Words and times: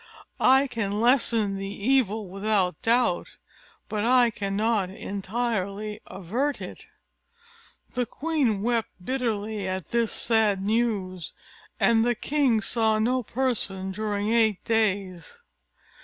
I 0.39 0.65
can 0.65 0.99
lessen 0.99 1.57
the 1.57 1.67
evil, 1.87 2.27
without 2.27 2.81
doubt, 2.81 3.37
but 3.87 4.03
I 4.03 4.31
cannot 4.31 4.89
entirely 4.89 6.01
avert 6.07 6.59
it." 6.59 6.87
The 7.93 8.07
queen 8.07 8.63
wept 8.63 8.89
bitterly 9.05 9.67
at 9.67 9.89
this 9.91 10.11
sad 10.11 10.59
news, 10.59 11.33
and 11.79 12.03
the 12.03 12.15
king 12.15 12.61
saw 12.61 12.97
no 12.97 13.21
person 13.21 13.91
during 13.91 14.29
eight 14.31 14.65
days. 14.65 15.37